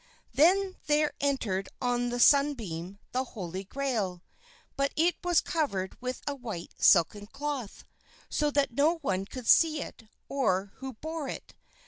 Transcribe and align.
Then 0.33 0.77
there 0.87 1.13
entered 1.21 1.69
on 1.79 2.09
the 2.09 2.19
sunbeam 2.19 2.97
the 3.11 3.23
Holy 3.23 3.63
Grail, 3.65 4.23
but 4.75 4.91
it 4.95 5.15
was 5.23 5.41
covered 5.41 5.95
with 6.01 6.23
a 6.25 6.33
white 6.33 6.73
silken 6.79 7.27
cloth, 7.27 7.85
so 8.27 8.49
that 8.49 8.71
no 8.71 8.95
one 9.03 9.25
could 9.25 9.45
see 9.45 9.79
it, 9.79 10.07
or 10.27 10.73
who 10.77 10.93
bore 10.93 11.27
it. 11.29 11.53